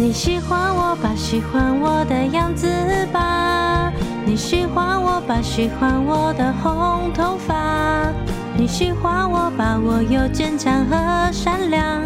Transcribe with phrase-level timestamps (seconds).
[0.00, 2.66] 你喜欢我吧，喜欢我的样子
[3.12, 3.92] 吧。
[4.24, 8.10] 你喜欢我吧，喜欢我的红头发。
[8.56, 12.02] 你喜欢我吧，我有坚强和善良。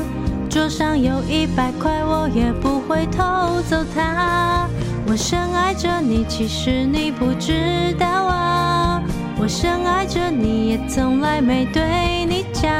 [0.51, 4.67] 桌上有一百块，我也不会偷走它。
[5.07, 9.01] 我深爱着你，其实你不知道啊。
[9.39, 12.73] 我深爱着你，也从来没对你讲。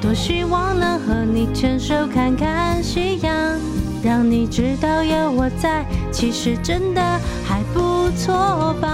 [0.00, 3.60] 多希望能和你牵手看看夕阳。
[4.04, 7.00] 让你知道有我在，其实真的
[7.46, 8.88] 还不错吧。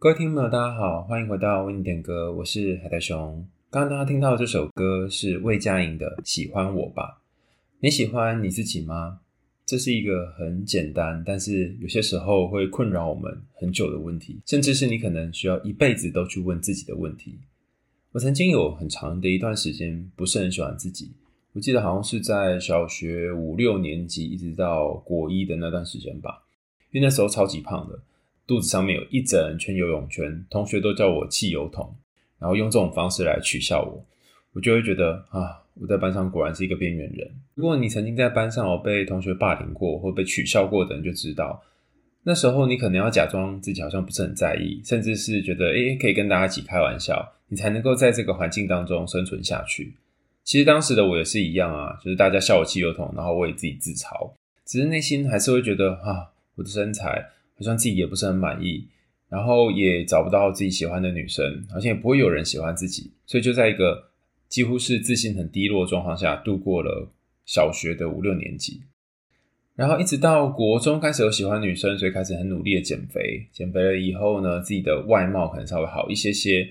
[0.00, 3.46] 各位听众朋友，大家好，欢迎回到为你点歌，我是海苔熊。
[3.70, 7.20] 刚刚大家听到的这首歌是魏佳莹的《喜欢我吧》。
[7.80, 9.20] 你喜欢你自己吗？
[9.64, 17.38] 这是一个很简单，但是有些时候会困扰我们很久的问题，甚至是你可能需要一辈子都去问自己的问题。
[18.10, 21.12] 我曾经有很长的一段时间不是很喜欢自己，
[21.52, 26.42] 我记得好像是在小学五六年级一直到国一的那段时间吧，
[26.90, 27.96] 因为那时候超级胖的，
[28.44, 31.94] 肚子上面有一整圈游泳圈，同学都叫我汽油桶，
[32.40, 34.04] 然后用这种方式来取笑我，
[34.52, 35.64] 我就会觉得啊。
[35.80, 37.30] 我在班上果然是一个边缘人。
[37.54, 41.62] 如果你曾经在班上有被同学霸凌过或被取笑过的人，就知道
[42.24, 49.94] 那时候你可能要假装自己好像不是很在意，甚至是觉得诶可以跟大家一起开玩笑，你才能够在这个环境当中生存下去。
[50.42, 54.32] 其实当时的我也是一样啊，就是大家笑我汽油桶，然后我也自己自嘲，
[54.66, 57.24] 只是内心还是会觉得啊，我的身材
[57.54, 58.84] 好像自己也不是很满意，
[59.28, 64.07] 然后也找不到自己喜欢的女生，好像也不会有人喜欢自己，所以就在一个。
[64.48, 67.10] 几乎是自信很低落的状况下度过了
[67.44, 68.82] 小学的五六年级，
[69.74, 73.46] 然后一直到国中开始有喜欢女生，所以开始很努力的减肥。
[73.52, 76.68] 减肥了以后呢，自己的外貌可能稍微好一些些，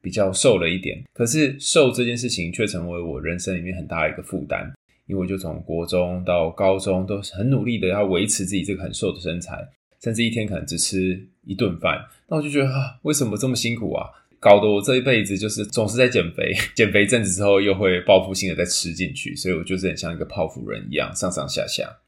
[0.00, 1.02] 比较瘦了一点。
[1.12, 4.72] 可是瘦这件事情却成为我人生里面很大的一个负担，
[5.06, 9.68] 因为我就从国中到高中都很努力的要维持自己这个很瘦的身材，
[10.02, 12.04] 甚至一天可能只吃一顿饭。
[12.26, 14.10] 那我就觉得啊，为什么这么辛苦啊？
[14.40, 21.98] 搞得我这一辈子就是总是在减肥， 减肥一阵子之后又会报复性的再吃进去，所以我就是很像一个泡芙人一样上上下下。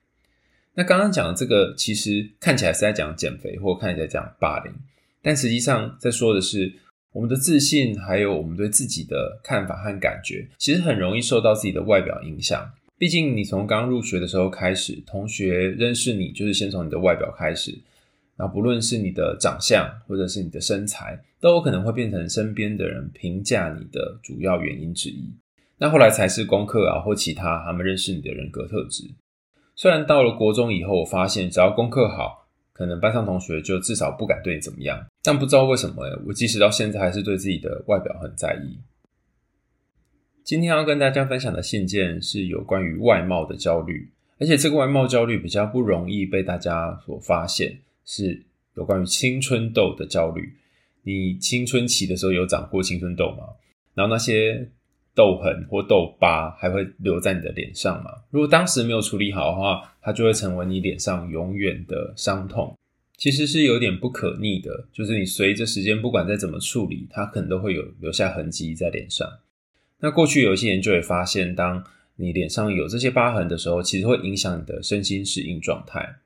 [0.75, 4.73] 那刚刚讲的这个其实看起来是在讲减肥，或看起来讲霸凌，
[5.21, 6.73] 但实际上在说的是
[7.13, 12.71] 我们的自信，还有我们对自己的看法和感觉，其实很容易受到自己的外表影响。
[12.97, 17.77] 毕竟你从刚入学的时候开始，同学认识你就是先从你的外表开始。
[18.41, 25.31] 那不论是你的长相，或者是你的身材，都有可能会变成身边的人评价你的主要原因之一。
[25.77, 29.05] 那后来才是功课啊，或其他他们认识你的人格特质。
[29.77, 35.07] 虽然到了国中以后，我发现只要功课好，可能班上同学就至少不敢对你怎么样。
[35.23, 38.79] 但不知道为什么，我即使到现在还是对自己的外表很在意。
[40.43, 47.81] 今天要跟大家分享的信件是有关于外貌的焦虑，而且这个外貌焦虑比较不容易被大家所发现。
[48.11, 48.45] 是
[48.75, 50.53] 有关于青春痘的焦虑。
[51.05, 53.45] 你青春期的时候有长过青春痘吗？
[53.95, 54.69] 然后那些
[55.15, 58.11] 痘痕或痘疤还会留在你的脸上吗？
[58.31, 62.77] 如果当时没有处理好的话，它就会成为你脸上永远的伤痛。
[63.17, 69.31] 其实是有点不可逆的，就是你随着时间，不管再怎么处理，它可能都会有留下痕迹在脸上。
[70.01, 71.85] 那过去有一些研究也发现，当
[72.17, 76.17] 你脸上有这些疤痕的时候，其实会影响你的身心适应状态。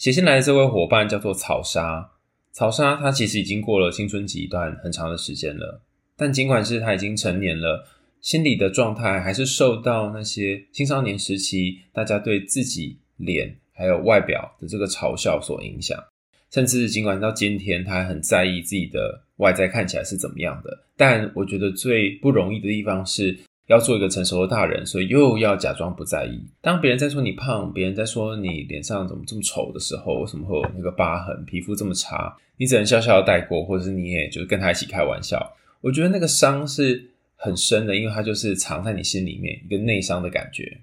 [0.00, 2.12] 写信来的这位伙伴叫做草沙，
[2.52, 5.82] 草沙他其实已经过了青春期一段很长的时间了，
[6.16, 7.86] 但尽管是他已经成年了，
[8.22, 16.02] 心理的状态还是受到那些青少年时期大家对自己脸还有外表的这个嘲笑所影响，
[16.50, 23.38] 甚至尽管到今天他还很在意自己的外在看起来是怎么样的，但我觉得最不容易的地方是。
[23.70, 26.44] 要做一个成熟的大人，所以又要假装不在意。
[26.60, 32.36] 当别人在说你胖，别人在说你脸上怎么这么丑的时候，为什么会有那个疤痕，皮肤这么差？
[32.56, 35.40] 你只能笑笑带过，或者是你也就是跟他一起开玩笑。
[35.80, 40.78] 我觉得那个伤是很深的，因为它就是藏在你心里面一个内伤的感觉。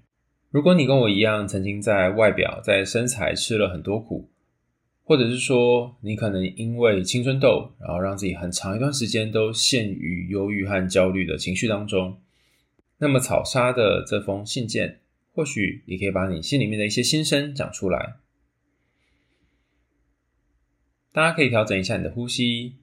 [0.50, 4.30] 如果你跟我一样，曾经在外表、在身材吃了很多苦，
[5.04, 12.18] 或者是说你可能因为青春痘，然后让自己很长一段时间都陷于忧郁和焦虑的情绪当中。
[13.00, 15.02] 那么草沙的这封信件，
[15.34, 18.16] 或许也可以把你心里面的一些心声讲出来。
[21.14, 22.76] 大家可以调整一下你的呼吸，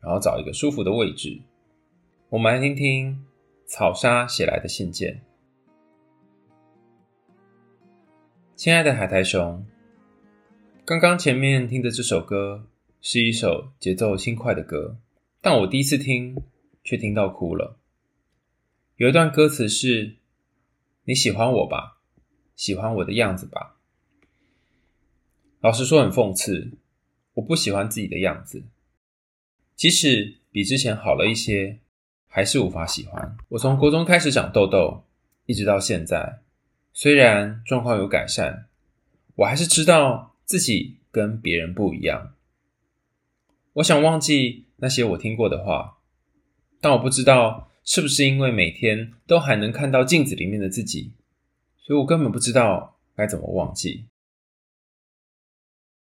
[0.00, 1.40] 然后找一个舒服的位置。
[2.28, 3.24] 我们来听听
[3.66, 5.22] 草沙写来的信件。
[8.54, 9.66] 亲爱的海苔熊，
[10.84, 12.66] 刚刚前面听的这首歌
[13.02, 14.98] 是一首节奏轻快的歌，
[15.42, 16.34] 但我第一次听
[16.82, 17.78] 却听到哭了。
[18.96, 20.16] 有一段歌词是
[21.04, 21.98] ：“你喜欢我吧，
[22.54, 23.76] 喜欢我的样子吧。”
[25.60, 26.72] 老实说，很讽刺，
[27.34, 28.64] 我不喜欢自己的样子，
[29.74, 31.80] 即使比之前好了一些，
[32.26, 33.36] 还是无法喜欢。
[33.50, 35.04] 我从国中开始长痘痘，
[35.44, 36.40] 一直到现在。
[36.94, 38.68] 虽然状况有改善，
[39.34, 42.32] 我还是知道自己跟别人不一样。
[43.74, 45.98] 我想忘记那些我听过的话，
[46.80, 51.12] 但我不知道是不是因为每天都还能看到镜子里面的自己，
[51.78, 54.06] 所以我根本不知道该怎么忘记。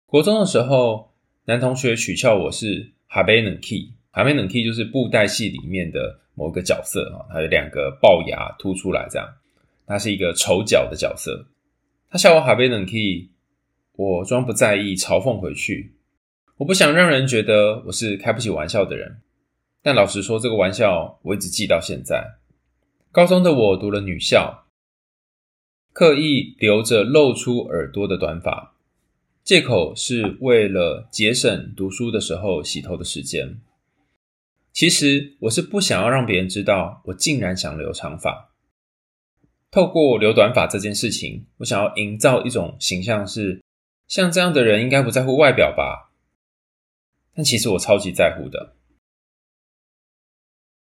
[0.06, 1.14] 国中的时候，
[1.46, 9.28] 男同学取笑我是哈贝冷 key，哈贝冷 key 就是布袋戏里面的某一个角色啊，它有两个龅牙凸出来这样。
[9.88, 11.46] 他是一个丑角的角色，
[12.10, 13.30] 他笑我哈贝冷 key，
[13.94, 15.94] 我装不在意，嘲讽回去。
[16.58, 19.22] 我不想让人觉得我是开不起玩笑的人，
[19.86, 22.40] 但老实说，这个玩笑我一直记到现在。
[23.12, 24.66] 高中的我读了女校，
[25.94, 28.74] 刻意留着露出耳朵的短发，
[29.44, 33.62] 借口是为了节省读书的时候洗头的时间。
[34.74, 38.50] 其实我是不想要让别人知道我竟然想留长发。
[39.70, 43.62] 透过留短发这件事情，我想要营造一种形象是，
[44.08, 46.10] 像这样的人应该不在乎外表吧？
[47.36, 48.74] 但其实我超级在乎的。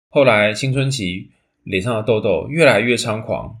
[0.08, 1.30] 后来青春期
[1.62, 3.60] 脸上的痘痘越来越猖狂，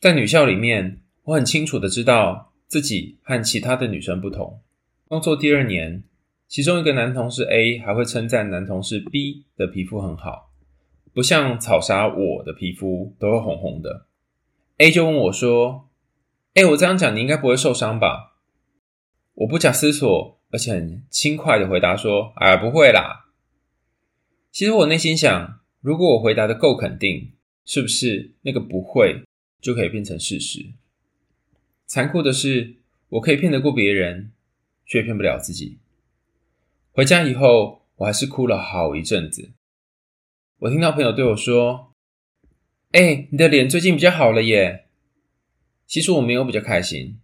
[0.00, 4.60] 在女校里面，我很清楚的知道自己和其他的女生不同。
[5.06, 6.02] 工作第二年，
[6.48, 10.50] 其中一个男同事 A 还会称赞男同事 B 的皮肤很好，
[11.12, 14.06] 不像草莎我的皮肤都会红红的。
[14.78, 15.88] A 就问我说
[16.54, 18.36] ：“哎，我这样讲你应该不会受伤吧？”
[19.34, 23.21] 我不假思索，而且很轻快的回答说：“哎，不会啦。”
[24.52, 27.32] 其实我内心想，如果我回答的够肯定，
[27.64, 29.22] 是不是那个不会
[29.62, 30.66] 就可以变成事实？
[31.86, 32.76] 残酷的是，
[33.08, 34.30] 我可以骗得过别人，
[34.84, 35.78] 却骗不了自己。
[36.92, 39.52] 回家以后，我还是哭了好一阵子。
[40.58, 41.88] 我听到朋友对我说。
[42.92, 44.84] 哎、你的脸最近比较好了耶。
[45.86, 47.18] 其实我没有比较开心。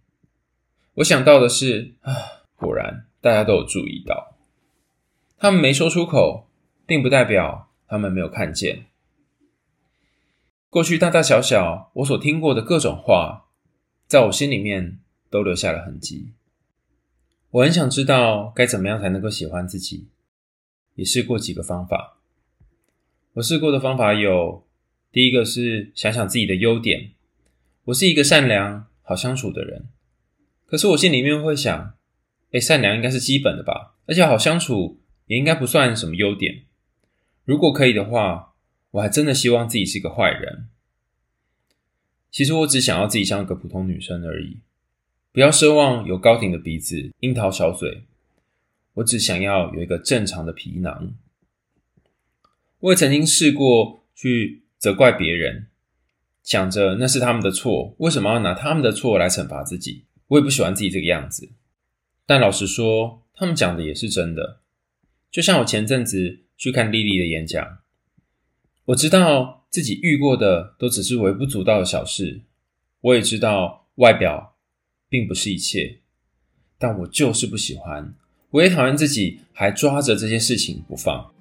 [0.95, 2.11] 我想到的是，啊，
[2.55, 4.35] 果然大家都有注意到。
[5.37, 6.48] 他们没说出口，
[6.89, 8.87] 并不代表他们没有看见。
[10.69, 13.45] 过去大大小小我所听过的各种话，
[14.07, 14.99] 在我心里面
[15.29, 16.33] 都留下了痕迹。
[17.51, 20.07] 我很想知道该怎么样才能够喜欢自己，
[20.95, 22.17] 也试过几个方法。
[23.33, 24.67] 我试过的方法有。
[25.11, 27.13] 第一个是想想自己的优点，
[27.85, 29.87] 我是一个善良、好相处的人。
[30.67, 31.95] 可是我心里面会想，
[32.51, 36.65] 诶，善良应该是基本的吧，而且好相处也应该不算什么优点。
[37.49, 38.53] 如果可以的话，
[38.91, 40.69] 我还真的希望自己是个坏人。
[42.29, 44.59] 其实我只想要自己像个普通女生而已，
[45.31, 48.03] 不要奢望有高挺的鼻子、樱桃小嘴。
[48.93, 51.15] 我只想要有一个正常的皮囊。
[52.81, 54.61] 我也曾经试过去。
[54.77, 55.67] 责怪别人，
[56.41, 60.05] 想着那是他们的错，为什么要拿他们的错来惩罚自己？
[60.27, 61.49] 我也不喜欢自己这个样子。
[62.25, 64.61] 但老实说，他们讲的也是真的。
[65.29, 67.77] 就像我前阵子去看莉莉的演讲，
[68.83, 72.41] 我知道自己遇过的都只是微不足道的小事，
[72.99, 74.57] 我也知道外表
[75.07, 75.99] 并不是一切，
[76.77, 78.13] 但我就是不喜欢，
[78.51, 81.31] 我也讨厌自己还抓着这些事情不放。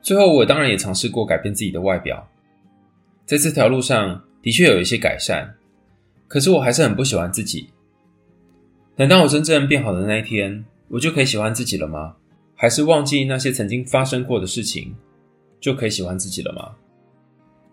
[0.00, 2.30] 最后，我当然也尝试过改变自己的外表，
[3.26, 5.56] 在这条路上的确有一些改善，
[6.28, 7.70] 可是我还是很不喜欢自己。
[8.94, 12.14] 等到我真正变好的那一天，我就可以喜欢自己了吗？
[12.60, 14.92] 还是忘记那些曾经发生过的事情，
[15.60, 16.74] 就可以喜欢自己了吗？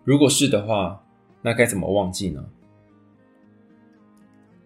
[0.04, 1.04] 如果是的话，
[1.42, 2.48] 那该怎么忘记呢？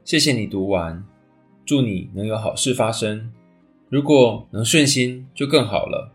[0.05, 1.03] 谢谢你读完，
[1.65, 3.33] 祝你能有好事发生。
[3.89, 6.15] 如果能顺心，就更好了。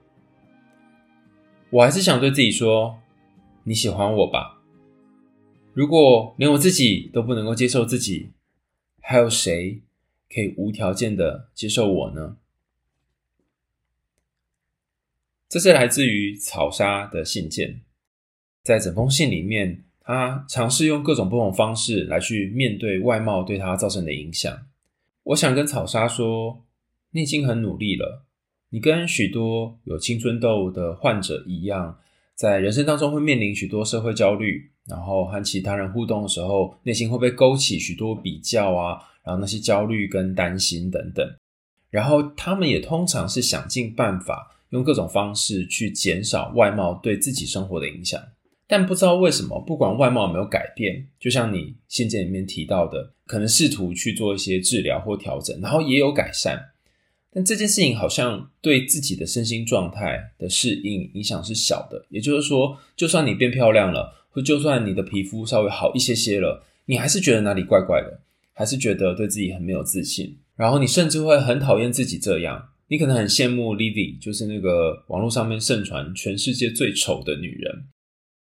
[1.71, 2.99] 我还是想对自己说
[3.65, 4.61] ：“你喜欢我吧？
[5.73, 8.33] 如果连我自己都不能够接受自己，
[9.01, 9.81] 还有谁
[10.31, 12.37] 可以无条件的接受我呢？”
[15.55, 17.79] 这是来自于草莎的信件，
[18.61, 24.53] 在整封信里面，他尝试用各种不同方式来去面对外貌对他造成的影响。
[25.23, 26.61] 我想跟草莎说
[27.11, 28.25] ：“你已经很努力了。”
[28.69, 31.97] 你跟许多有青春痘的患者一样，
[32.33, 41.25] 在人生当中会面临许多社会焦虑，然后和其他人互动的时候，内心会被勾起许多比较啊，然后那些焦虑跟担心等等。
[41.89, 48.21] 然后他们也通常是想尽办法，用各种方式去减少外貌对自己生活的影响。
[48.67, 56.71] 但不知道为什么，不管外貌有没有改变，就像你信件里面提到的，可能试图去做一些治疗或调整，然后也有改善。
[57.31, 68.21] 但这件事情好像对自己的身心状态的适应影响是小的，也就是说，就算你变漂亮了，或就算你的皮肤稍微好一些些了，你还是觉得哪里怪怪的，
[68.53, 72.69] 还是觉得对自己很没有自信，然后你甚至会很讨厌自己这样。
[72.87, 77.85] 你可能很羡慕 Lily，就是那个网络上面盛传全世界最丑的女人，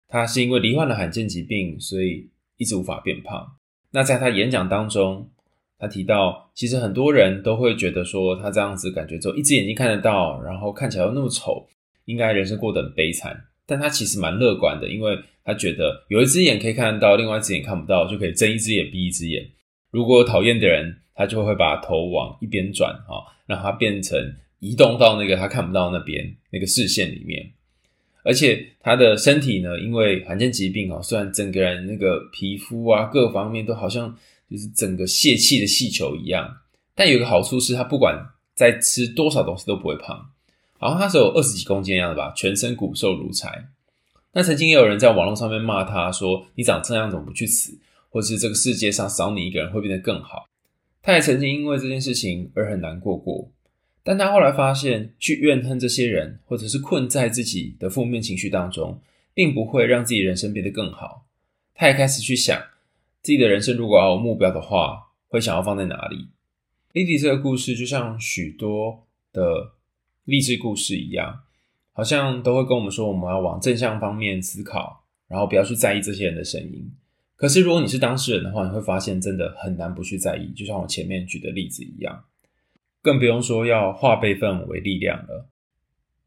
[0.06, 3.56] 她是因为罹患了罕见疾病，所以一直无法变胖。
[3.90, 5.28] 那在她演讲当中，
[5.78, 11.66] 她提到，其实很多人都会觉得说，她这样子感觉就一只眼睛看得到，然后看起来又那么丑，
[12.04, 13.44] 应该人生过得很悲惨。
[13.66, 19.44] 但她其实蛮乐观的，因为她觉得有一只眼可以看得到，另外一只眼看不到，就可以睁一只眼闭一只眼。
[19.90, 24.16] 如果讨厌的人，他就会把头往一边转，哈，让他变成
[24.60, 27.50] 移动到那个他看不到那边那个视线里面。
[28.22, 34.16] 而且他的身体呢，因为罕见疾病啊，虽然整个人那个皮肤啊各方面都好像。
[34.50, 36.50] 就是整个泄气的气球一样，
[36.94, 38.18] 但有个好处是，他不管
[38.54, 40.30] 在吃多少东西都不会胖。
[40.80, 43.68] 然后他是有二十几公斤一样的吧，全身骨瘦如柴。
[44.32, 47.78] 那曾经也有人在网络上面骂他说：“你长这样怎么不去死？
[48.08, 50.48] 或是这个世界上少你一个人会变得更好？”
[51.02, 53.50] 他也曾经因为这件事情而很难过过。
[54.02, 59.00] 但他后来发现，去怨恨这些人，或者是困在自己的负面情绪当中，
[59.34, 61.26] 并不会让自己人生变得更好。
[61.74, 62.58] 他也开始去想。
[63.20, 66.28] 自己的人生如果要有目标的话，会想要放在哪里
[66.94, 69.72] ？Lily 这个故事就像许多的
[70.24, 71.40] 励志故事一样，
[71.92, 76.90] 好像都会跟我们说，我们要往正向方面思考，然后不要去在意这些人的声音。
[77.38, 82.24] 可是如果你是当事人的话，你会发现真的很难不去在意，就像我前面举的例子一样，
[83.00, 85.48] 更不用说要化悲愤为力量了。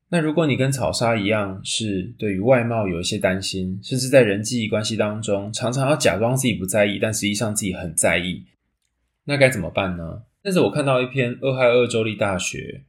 [0.07, 8.45] 那如果你跟草莎一样，是对于外貌有一些担心，甚至在人际关系当中常常要假装自己不在意，但实际上自己很在意，
[9.25, 10.23] 那该怎么办呢？
[10.41, 12.83] 但是我看到一篇俄亥俄州立大学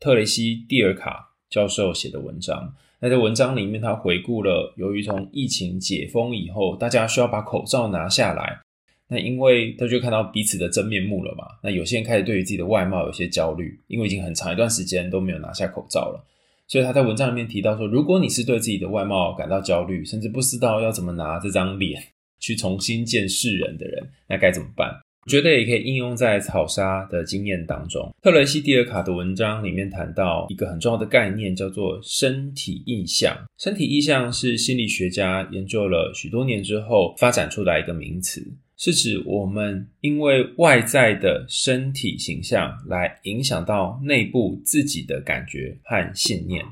[0.00, 8.60] 特雷西·蒂尔卡教授写的文章，那在文章里面，他回顾了由于从疫情解封以后，大家需要把口罩拿下来，
[9.08, 11.44] 那因为他就看到彼此的真面目了嘛。
[11.62, 16.24] 那有些人开始对于自己的外貌有些焦虑，因为已经很长一段时间都没有拿下口罩了。
[16.66, 22.02] 所以他在文章里面提到说，如果你是对自己的外貌感到焦虑，甚至不知道要怎么拿这张脸
[22.40, 25.00] 去重新见世人的人，那该怎么办？
[25.28, 28.10] 我觉得也可以应用在草沙的经验当中。
[28.22, 33.36] 特雷西·蒂尔卡的文章里面谈到一个很重要的概念，叫做身体意象。
[33.58, 38.42] 身体意象是心理学家研究了许多年之后发展出来一个名词。
[38.78, 46.64] 是指我们因为外在的身体形象来影响到内部自己的感觉和信念。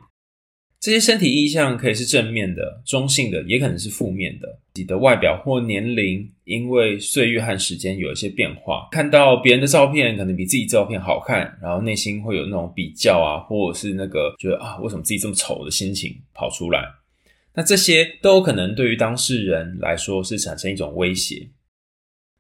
[0.81, 4.61] 这些身体意象可以是正面的、中性的，也可能是负面的。
[4.77, 16.85] 自己的外表或年龄因为岁月和时间有一些变化，看到别人的照片可能比自己照片好看，然后内心会有那种比较啊，或者是那个觉得啊，为什么自己这么丑的心情跑出来。
[17.55, 21.49] 那这些都有可能对于当事人来说是产生一种威胁。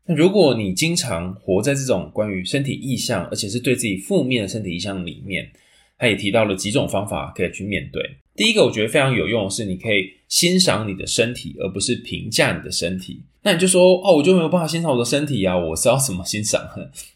[0.05, 5.51] 那如果你经常活在这种关于身体意象，而且是对自己负面的身体意象里面，
[5.99, 8.03] 他也提到了几种方法可以去面对。
[8.35, 13.23] 第一个我觉得非常有用的是，你可以欣赏你的身体，而不是评价你的身体。
[13.43, 16.63] 那你就说哦，我就没有办法欣赏我的身体啊，我是要怎么欣赏？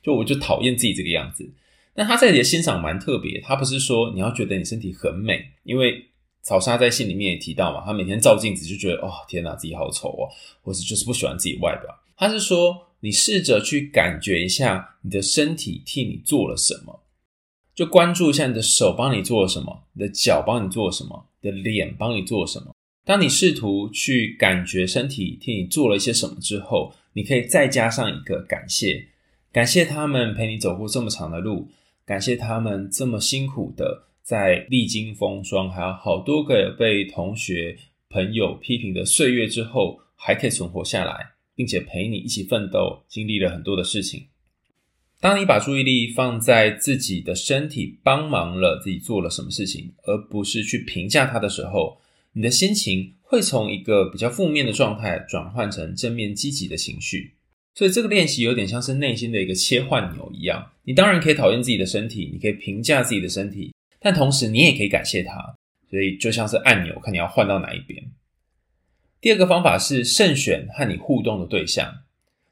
[0.03, 1.47] 就我就讨厌自己这个样子。
[1.95, 6.03] 那他这里的欣赏蛮特别，他不是说你要觉得你身体很美，因为
[6.43, 10.25] 草沙在信里面也提到嘛，他每天照镜子就觉得哦，天哪，自己好丑哦，
[10.63, 11.95] 或是就是不喜欢自己外表。
[12.17, 17.03] 他是说，你试着去感觉一下你的身体替你做了什么，
[17.81, 22.75] 就关注一下你的手帮你做了什么，你的脚帮你做了什么，你的脸帮你做了什么。
[23.07, 29.07] 当你试图去感觉身体替你做了一些什么之后，你可以再加上一个感谢，
[29.51, 31.69] 感谢他们陪你走过这么长的路，
[32.05, 37.79] 感谢他们这么辛苦的在历经风霜，还有好多个被同学
[38.11, 41.31] 朋友批评的岁月之后，还可以存活下来。
[41.57, 44.27] 并且陪你一起奋斗，经历了很多的事情。
[45.21, 52.01] 当你把注意力放在自己的身体帮忙了自己做了什么事情，而不是去评价它的时候，
[52.33, 57.35] 你的心情会从一个比较负面的状态转换成正面积极的情绪。
[57.75, 60.73] 所以这个练习有点像是内心的一个切换钮一样。
[60.85, 65.55] 你当然可以讨厌自己的身体，你可以评价自己的身体，但同时你也可以感谢它。
[65.91, 68.03] 所以就像是按钮，看你要换到哪一边。
[69.21, 71.95] 第二个方法是慎选和你互动的对象。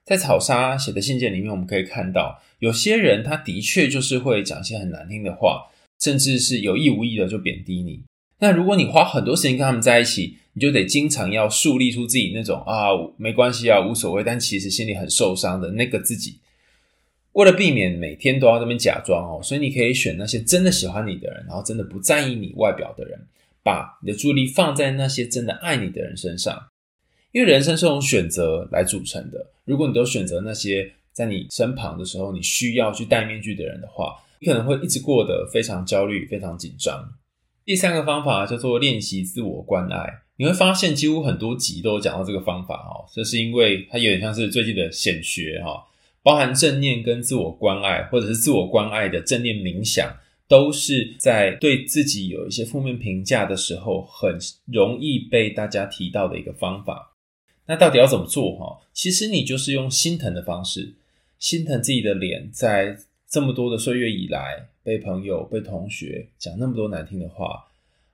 [0.08, 5.66] 在草莎写的信件里面，我们可以看到，有些人他的确就是会讲一些很难听的话，
[6.00, 8.02] 甚至是有意无意的就贬低你。
[8.38, 12.88] 那如果你花很多时间跟他们在一起，你就得经常要树立出自己那种啊，
[13.18, 16.38] 没关系啊，无所谓，但其实心里很受伤的那个自己。
[17.32, 23.20] 为了避免每天都要这边假装哦，所以你可以选那些真的喜欢你的人，然后真的不在意你外表的人。
[23.62, 26.58] 把你的注意力放在那些真的爱你的人身上，
[27.32, 29.46] 因为人生是用选择来组成的。
[29.68, 37.12] 如果你都选择那些在你身旁的时候，你需要去戴面具的人的话，你可能会一直过得非常焦虑、非常紧张。
[37.64, 43.04] 第三个方法叫做练习自我关爱，你会发现几乎很多集都有讲到这个方法哦。
[43.12, 45.84] 这是因为它有点像是最近的显学哈，
[46.22, 50.16] 包含正念跟自我关爱，或者是自我关爱的正念冥想。
[50.48, 57.07] 都是在对自己有一些负面评价的时候，很容易被大家提到的一个方法。
[57.68, 58.56] 那到底要怎么做？
[58.56, 60.94] 哈，其实你就是用心疼的方式，
[61.38, 62.98] 心疼自己的脸，在
[63.28, 67.66] 这么多的岁月以来，被朋友、被同学讲那么多难听的话，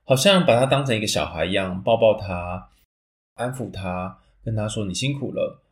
[0.04, 2.68] 好像把他当成一个小孩一样，抱抱他，
[3.36, 5.62] 安抚他，跟他说你辛苦了，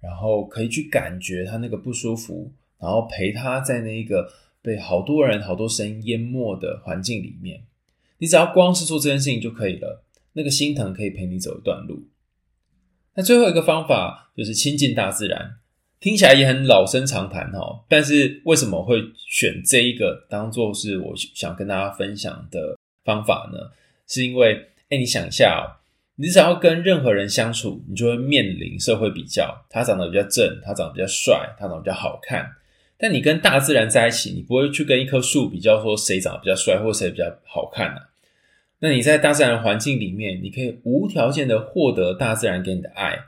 [0.00, 4.32] 然后可以去感觉他那个不舒服，然后陪他在那个。
[4.62, 7.62] 被好多人、好多声音淹没的环境里面，
[8.18, 10.04] 你只要光是做这件事情就可以了。
[10.34, 12.02] 那个心疼可以陪你走一段路。
[13.14, 15.56] 那最后一个方法就是亲近大自然，
[15.98, 17.84] 听起来也很老生常谈哈。
[17.88, 23.58] 但是为什么会选这一个当做是我想跟大家分享的方法呢？
[24.06, 25.78] 是因为，哎，你想一下哦，
[26.16, 29.66] 你只要跟任何人相处，你就会面临社会比较。
[29.70, 32.50] 他长得比较正，他长得比较帅，他长得比较好看。
[32.98, 38.09] 但你跟大自然在一起，你不会去跟一棵树比较，说谁长得比较帅或谁比较好看啊。
[38.80, 43.18] 那你在大自然环境里面，你可以无条件的获得大自然给你的爱。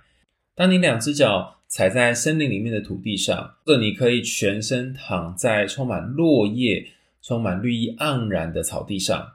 [0.55, 6.89] 当你两只脚踩在森林里面的土地上，或者你可以全身躺在充满落叶、
[7.23, 9.33] 充满绿意盎然的草地上。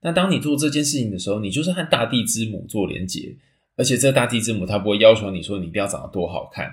[0.00, 3.36] 那当你做这件事情的时候，你就是和大地之母做连结，
[3.76, 6.70] 而且这大地之母它不会要求你说你一定要长得多好看。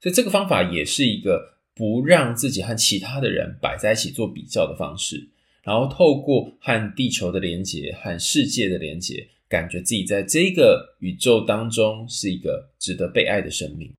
[0.00, 1.58] 所以这个方法也是一个。
[1.78, 5.28] 不让自己和其他的人摆在一起做比较的方式，
[5.68, 13.92] 然后透过和地球的连结、和世界的连结，感觉自己在这个宇宙当中是一个值得被爱的生命。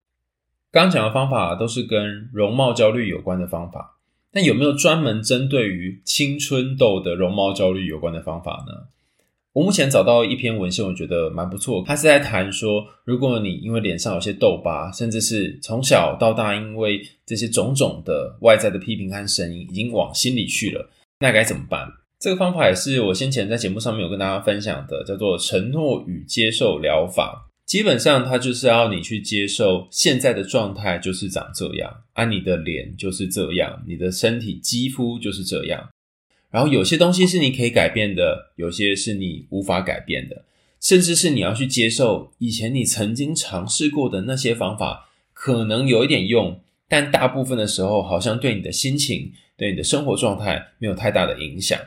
[0.72, 4.00] 刚刚讲的方法都是跟容貌焦虑有关的方法，
[4.32, 8.88] 但有没有专门针对于青春痘的容貌焦虑有关的方法呢？
[9.54, 11.84] 我目前找到一篇文献，我觉得蛮不错。
[11.86, 21.88] 他是在谈说，如果你因为脸上有些痘疤，甚至是从小到大因为这些种种的外在的批评和声音已经往心里去了，那该怎么办？
[22.18, 27.46] 这个方法也是我先前在节目上面有跟大家分享的，叫做承诺与接受疗法。
[27.66, 35.90] 基本上，它就是要你去接受现在的状态就是长这样，啊、你的脸就是这样，你的身体肌肤就是这样。
[36.50, 40.46] 然后有些东西是你可以改变的，有些是你无法改变的，
[40.82, 51.78] 甚至是你要去接受以前你曾经尝试过的那些方法，可能有一点用，但大部分的时候好像对你的心情、对你的生活状态没有太大的影响。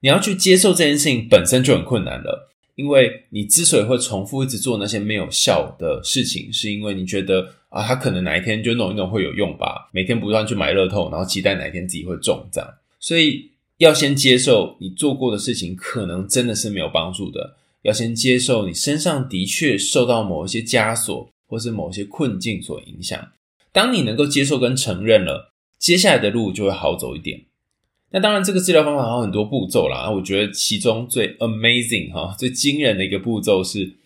[0.00, 13.50] 你要去接受这件事情本身就很困难了，因为你之所以会重复一直做那些没有效的事情，是因为你觉得啊，它可能哪一天就弄一弄会有用吧，每天不断去买乐透，然后期待哪一天自己会中这样，所以。
[13.78, 23.32] 要先接受你做过的事情可能真的是没有帮助的，要先接受你身上的确受到某一些枷锁或是某些困境所影响。
[23.72, 27.44] 当你能够接受跟承认了，接下来的路就会好走一点。
[28.10, 30.08] 那当然，这个治疗方法还有很多步骤啦。
[30.08, 33.96] 我觉得其中最 amazing 哈、最惊人的一个步骤是，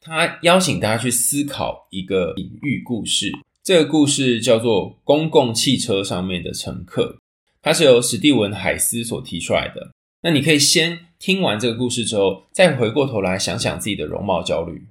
[0.00, 3.32] 他邀请大家去思考一个隐喻故事。
[3.62, 7.18] 这个故事叫做公共汽车上面的乘客。
[7.62, 9.90] 它是由史蒂文·海斯所提出来的。
[10.20, 14.86] 那你可以先听完这个故事之后，再回过头来想想自己的容貌焦虑。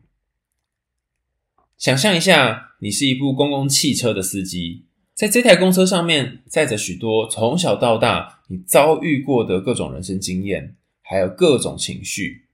[1.77, 4.85] 想象一下，你是一部公共汽车的司机，
[5.15, 12.47] 在这台公车上面载着许多从小到大你遭遇过的各种人生经验，还有各种情绪。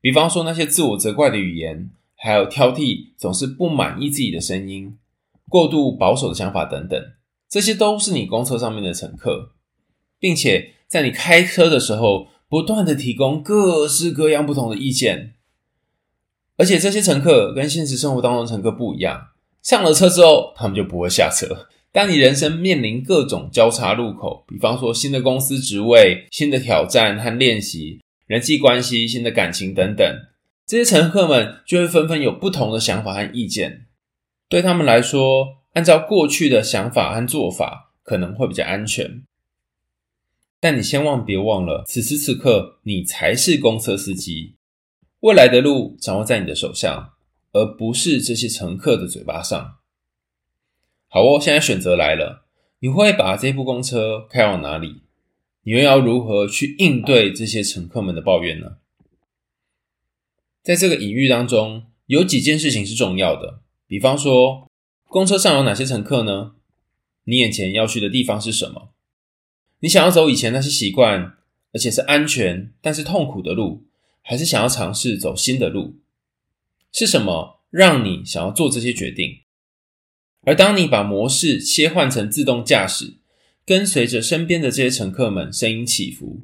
[0.00, 4.96] 比方说那些自我责怪的语言，还有挑剔总是不满意自己的声音，
[5.46, 6.98] 过度保守的想法等等。
[7.50, 9.52] 这些都是你公车上面的乘客，
[10.18, 15.34] 并且在你开车的时候，不断的提供各式各样不同的意见。
[16.56, 19.28] 而且这些乘客跟现实生活当中乘客不一样，
[19.60, 21.66] 上了车之后，他们就不会下车。
[21.92, 30.06] 当你人生面临各种交叉路口，比方说新的公司职位、新的挑战和练习，人际关系、新的感情等等，
[30.64, 33.86] 这些乘客们就会纷纷有不同的想法和意见。
[34.48, 39.24] 对他们来说，按照过去的想法和做法可能会比较安全。
[40.60, 44.54] 但你千万别忘了，此时此刻你才是公车司机，
[45.20, 47.14] 未来的路掌握在你的手上，
[47.52, 49.79] 而不是这些乘客的嘴巴上。
[51.12, 52.46] 好哦，现在选择来了，
[52.78, 55.02] 你会把这部公车开往哪里？
[55.64, 58.76] 你又要如何去应对这些乘客们的抱怨呢？
[60.62, 63.60] 在这个隐喻当中，有几件事情是重要的。
[63.88, 64.70] 比方说，
[65.08, 66.52] 公车上有哪些乘客呢？
[67.24, 68.90] 你眼前要去的地方是什么？
[69.80, 71.38] 你想要走以前那些习惯，
[71.72, 73.82] 而且是安全但是痛苦的路，
[74.22, 75.96] 还是想要尝试走新的路？
[76.92, 79.40] 是什么让你想要做这些决定？
[80.42, 83.14] 而当你把模式切换成自动驾驶，
[83.66, 86.42] 跟随着身边的这些乘客们声音起伏，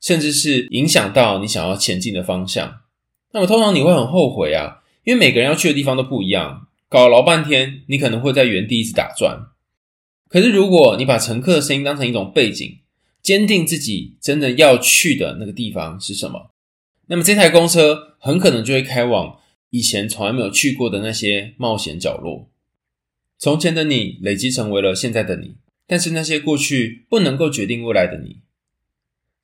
[0.00, 2.80] 甚至是影响到你想要前进的方向，
[3.32, 6.68] 那么通常你会很后悔啊，因为每个人要去的地方都不一样。
[6.90, 9.48] 搞了老半天，你可能会在原地一直打转。
[10.28, 12.78] 可是，如果你把乘客的声音当成一种背景，
[13.22, 16.50] 坚定自己真的要去的那个地方是什么，
[17.08, 19.38] 那么这台公车很可能就会开往
[19.70, 22.48] 以前从来没有去过的那些冒险角落。
[23.38, 25.54] 从前的你累积成为了现在的你，
[25.86, 28.40] 但是那些过去不能够决定未来的你。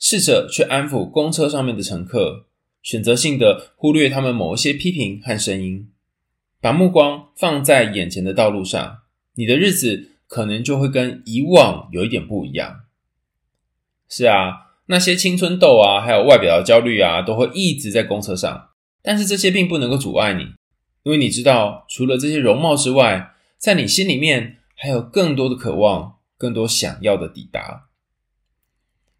[0.00, 2.46] 试着去安抚公车上面的乘客，
[2.83, 5.90] 选择性的忽略他们某一些批评和声音。
[6.61, 8.98] 把目光放在眼前的道路上，
[9.37, 12.80] 你的日子可能就会跟以往有一点不一样。
[14.09, 18.70] 是啊，那些青春痘啊，还有外表的焦虑啊，都会一直在公车上。
[19.02, 20.42] 但是这些并不能够阻碍你，
[21.04, 23.34] 因为你知道，除了这些容貌之外，
[23.64, 27.88] 在你心里面还有更多的渴望，更多想要的抵达。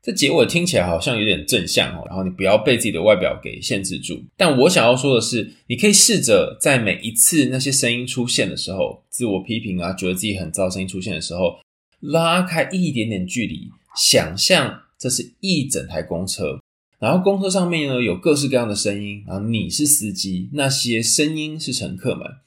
[0.03, 4.23] 这结尾听起来好像有点正向哦，然后你不要被自己的外表给限制住。
[4.37, 11.59] 但我想要说的是，你可以试着在每一次那些声音出现的时候，自我批评啊，觉得自己很糟，声音出现的时候，
[12.01, 16.61] 拉开一点点距离，想象这是一整台公车，
[16.99, 22.44] 然后公车上面呢有各式各样的声音，然后你是司机，那些声音是乘客们。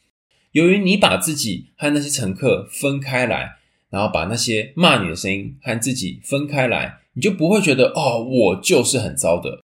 [0.57, 3.57] 由于你把自己和那些乘客分开来，
[3.91, 6.97] 然后把那些骂你的声音和自己分开来。
[7.13, 9.61] 你就不会觉得哦，我就是很糟的，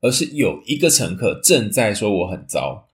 [0.00, 2.88] 而是有一个乘客正在说我很糟。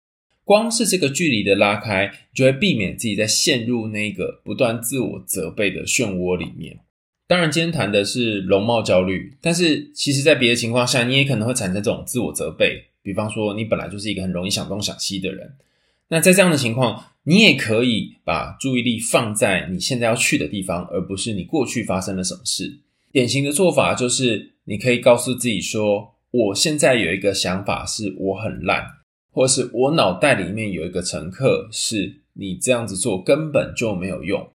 [0.42, 6.80] 光是这个距离的拉开，就会避免自己在陷入那个不断自我责备的漩涡里面。
[7.28, 12.86] 当然，今天谈的是容貌焦虑，但是其实在别的情况下，你也可能会产生这种自我责备。
[13.02, 15.54] 比方说，你本来就是一个很容易想东想西的人，
[16.08, 22.80] 那在这样的情况，你也可以把注意力放在你现在要去的地方，而不是你过去发生了什么事。
[23.10, 28.86] 典型的做法就是，你可以告诉自己说：“我现在有一个想法，是我很烂，
[29.32, 34.48] 或是我脑袋里面有一个乘客，是你这样子做根本就没有用，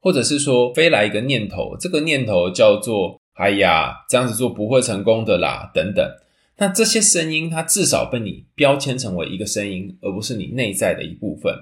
[0.00, 6.08] 或者是说飞来一个念头，这个念头叫做‘哎呀，这样子做不会成功的啦’等等。
[6.58, 11.52] 那这些声音，它至少被你标签成为一个声音，而不是你内在的一部分。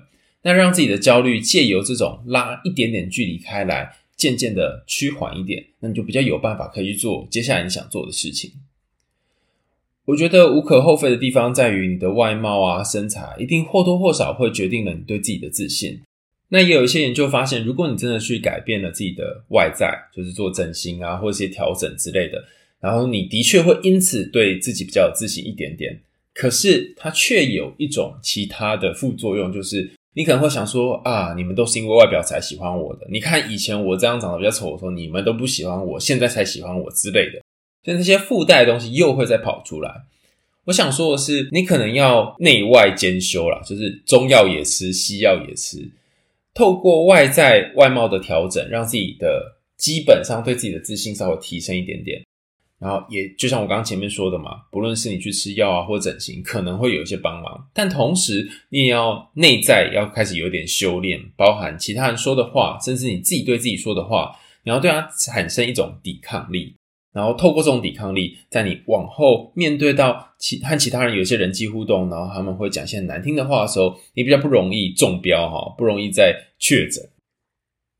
[0.43, 8.53] 那让自己的焦虑借由这种拉一点点距离开来。”渐渐的趋缓一点，那你就比较有办法可以去做接下来你想做的事情。
[10.05, 16.03] 我觉得无可厚非的地方在于你的外貌啊、身材，一定或多或少会决定了你对自己的自信。
[16.51, 22.45] 那也有一些研究发现，如果你真的去改变了自己的外在，就是做整形啊，或者一些调整之类的，
[22.83, 25.99] 然后你的确会因此对自己比较有自信一点点。
[26.35, 29.91] 可是它却有一种其他的副作用，就是。
[30.15, 33.07] 你可能会想说啊，你们都是因为外表才喜欢我的。
[33.11, 37.41] 你看以前我这样长得比较丑的时候，你们都不喜欢我，现在才喜欢我之类的。
[37.83, 40.03] 所以那些附带的东西又会再跑出来。
[40.67, 45.79] 我想说的是，你可能要内外兼修啦，就是中药也吃，西药也吃，
[46.53, 52.23] 透过外在外貌的调整，让自己的基本上对自己的自信稍微提升一点点。
[52.83, 66.75] 然后也就像我刚刚前面说的嘛，不论是你去吃药啊，或整形，可能会有一些帮忙，但同时你也要内在要开始有点修炼，包含其他人说的话，甚至你自己对自己说的话，你要对它产生一种抵抗力，
[67.13, 77.09] 然后透过这种抵抗力，在你往后面对到其和其他人有一些人际互动，然后他们会讲一些难听的话的时候，你比较不容易中标哈，不容易再确诊。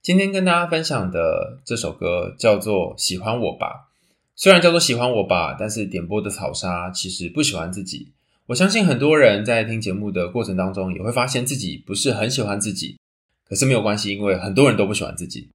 [0.03, 3.89] 今天跟大家分享的这首歌叫做《喜欢我吧》。
[4.43, 8.09] 虽然叫做喜欢我吧，但是点播的草沙其实不喜欢自己。
[8.47, 12.97] 我相信很多人在听节目的过程当中，也会发现自己不是很喜欢自己。
[13.45, 15.51] 可是没有关系，因为很多人都不喜欢自己。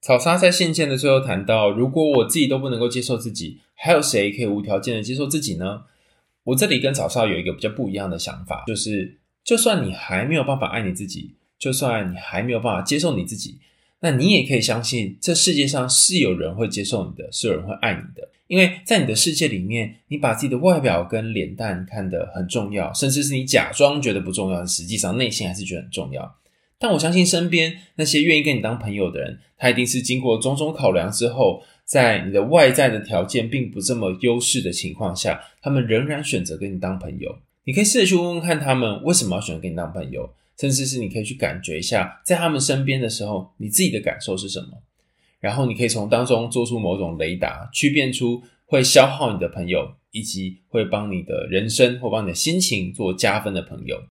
[0.00, 5.84] 草沙在信件的最后谈到，如果我自己都不能够接受自己，还有谁可以无条件的接受自己呢？
[6.42, 13.60] 我这里跟草沙有一个比较不一样的想法，就是就算你还没有办法爱你自己，就算你还没有办法接受你自己，
[14.02, 18.28] 那你也可以相信这世界上是有人会接受你的，是有人会爱你的。
[18.48, 26.36] 因为在你的世界里面，你把自己的外表跟脸蛋看得很重要，甚至是你假装觉得不重要，实际上内心还是觉得很重要。
[26.78, 37.38] 但我相信身边那些愿意跟你当朋友的人，他一定是经过种种考量之后，在你的外在的条件并不这么优势的情况下，他们仍然选择跟你当朋友。
[37.64, 44.82] 你可以试着去问问看他们为什么要选择跟你当朋友，甚至是你可以去感觉一下，在他们身边的时候，你自己的感受是什么。
[45.40, 54.04] 然后你可以从当中做出某种雷达，区辨出会消耗你的朋友，以及会帮你的人生或帮你的心情做加分的朋友。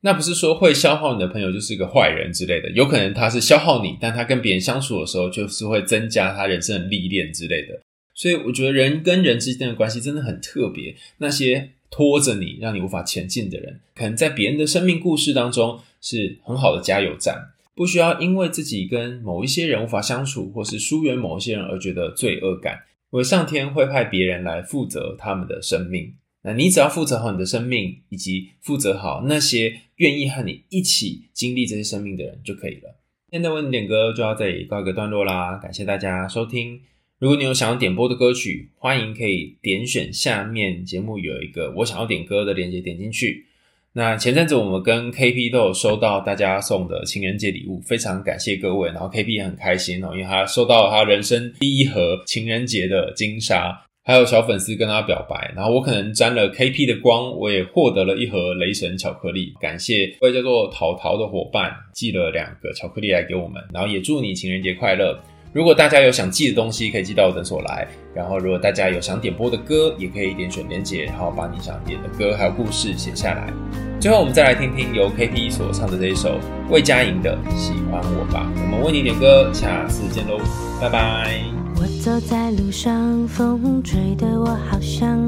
[0.00, 7.80] 那不是说会消耗你的朋友就是一个坏人之类的，有可能他是消耗你，但他跟别人相处的时候，就是会增加他人生的历练之类的。
[8.14, 10.96] 所以我觉得人跟人之间的关系真的很特别。
[11.18, 17.54] 那些拖着你，让你无法前进的人，可能在别人的生命故事当中是很好的加油站。
[17.74, 22.80] 不需要因为自己跟某一些人无法相处，或是疏远某一些人而觉得罪恶感。
[23.10, 32.94] 因为上天会派别人来负责他们的生命，那你只要负责好你的生命，以及负责好那些愿意和你一起经历这些生命的人就可以了。
[33.30, 36.78] 今天的为你点歌就要这里告一个段落啦，感谢大家收听。
[37.18, 43.46] 如果你有想要点播的歌曲，欢迎可以点选下面节目有一个我想要点歌的链接，点进去。
[43.94, 48.90] 那前阵子我们跟 KP 都有收到大家送的情人节礼物，非常感谢各位。
[48.90, 53.74] 然后 KP 也很开心哦，因为他收到了他人生第一盒情人节的金莎，
[54.04, 55.50] 还有小粉丝跟他表白。
[55.56, 59.54] 然后我可能沾了 KP 的光，我也获得了一盒雷神巧克力。
[59.58, 65.18] 感谢一位叫做淘淘的伙伴寄了两个巧克力来给我们，然后也祝你情人节快乐。
[65.56, 67.88] 如果大家有想寄的东西，可以寄到我诊所来。
[68.12, 73.50] 然后，如果大家有想点播的歌，也可以点选连结，然后把你想点的歌还有故事写下来。
[73.98, 76.38] 最后，我们再来听听由 KP 所唱的这一首
[76.68, 78.52] 魏佳莹的《喜欢我吧》。
[78.64, 80.38] 我们为你点歌，下次见喽，
[80.78, 81.40] 拜拜。
[81.76, 85.18] 我走在路上，风吹得我好想，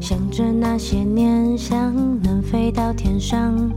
[0.00, 3.70] 想着那些年，想能飞到天上。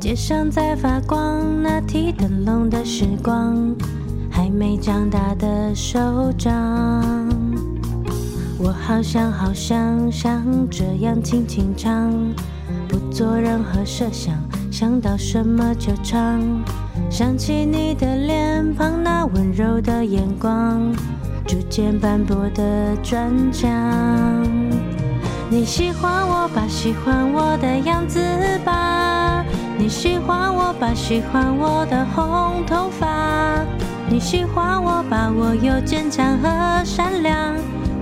[0.00, 3.76] 街上在发光，那提灯笼的时光。
[4.58, 6.50] 没长大的手掌，
[8.58, 12.12] 我好想好想像这样轻轻唱，
[12.88, 14.34] 不做任何设想，
[14.68, 16.42] 想到什么就唱。
[17.08, 20.92] 想起你的脸庞，那温柔的眼光，
[21.46, 23.70] 逐渐斑驳的砖墙。
[25.48, 28.20] 你喜欢我吧，喜欢我的样子
[28.64, 29.44] 吧。
[29.78, 33.64] 你喜欢我吧，喜欢我的红头发。
[34.10, 37.54] 你喜欢我吧，我有坚强和善良。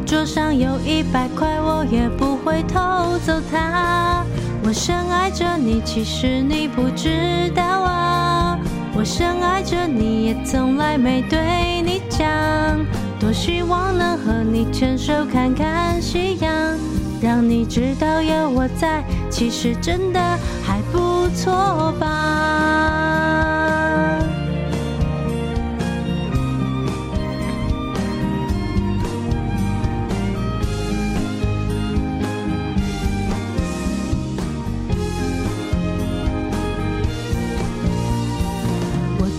[0.07, 4.25] 桌上有一百块，我也不会偷走它。
[4.63, 8.57] 我深爱着你，其实你不知道啊。
[8.95, 12.25] 我深爱着你，也从来没对你讲。
[13.19, 16.53] 多希望能和你牵手看看夕阳，
[17.21, 20.21] 让你知道有我在，其实真的
[20.65, 22.07] 还不错吧。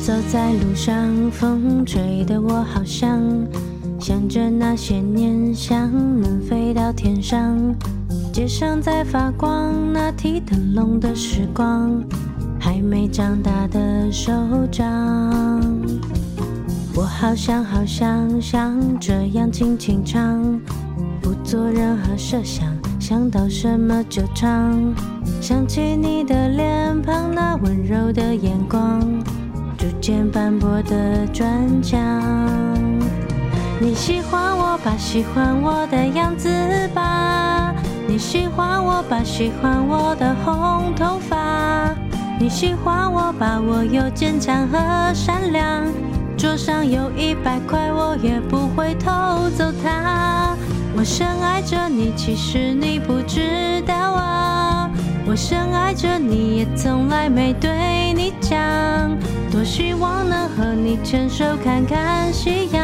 [0.08, 3.22] 走在路上，风吹得我好想，
[4.00, 5.92] 想着那些年，想
[6.22, 7.58] 能飞到天上。
[8.32, 12.02] 街上在发光，那提灯笼的时光，
[12.58, 14.32] 还没长大的手
[14.72, 14.86] 掌。
[16.96, 20.42] 我好想好想像这样轻轻唱，
[21.22, 22.66] 不做任何设想，
[22.98, 24.74] 想到什么就唱。
[25.42, 29.02] 想起你的脸庞，那温柔的眼光。
[29.88, 31.98] 逐渐斑驳的砖墙，
[33.80, 36.50] 你喜欢我吧，喜欢我的样子
[36.94, 37.74] 吧。
[38.06, 41.96] 你喜欢我吧，喜欢我的红头发。
[42.38, 44.78] 你喜欢我吧，我有坚强和
[45.16, 45.86] 善良。
[46.38, 49.10] 桌上有一百块，我也不会偷
[49.58, 50.54] 走它。
[50.98, 54.27] 我深爱着你，其实你不知道啊。
[55.30, 58.58] 我深爱着你，也从来没对你讲。
[59.52, 62.82] 多希望能和你牵手看看夕阳，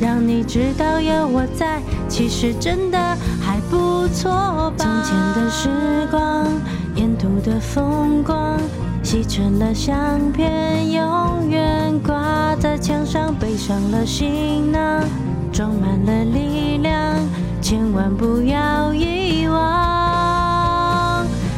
[0.00, 2.98] 让你知道有我在，其实真的
[3.40, 4.74] 还不错吧。
[4.78, 6.46] 从前的时光，
[6.94, 8.56] 沿途的风光，
[9.02, 13.34] 洗成了相片，永远挂在墙上。
[13.34, 15.02] 背上了行囊，
[15.52, 17.16] 装满了力量，
[17.60, 19.93] 千万不要遗忘。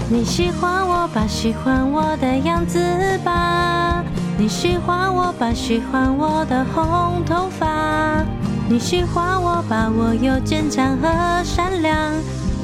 [0.09, 2.79] 你喜欢我吧，喜欢我的样子
[3.25, 4.05] 吧。
[4.38, 8.25] 你喜欢我吧，喜欢我的红头发。
[8.69, 11.92] 你喜欢我吧，我有坚强和善良。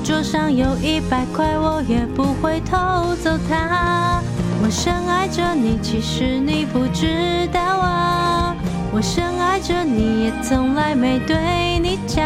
[0.04, 2.76] 桌上有一百块，我也不会偷
[3.16, 4.22] 走它。
[4.62, 8.54] 我深爱着你，其实你不知道啊。
[8.92, 12.24] 我深爱着你，也从来没对你讲。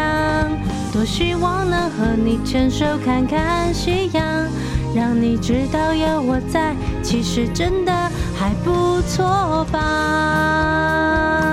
[0.93, 4.23] 多希望能和你牵手看看夕阳。
[4.95, 7.91] 让你知道有我在其实真的
[8.35, 11.46] 还不错吧。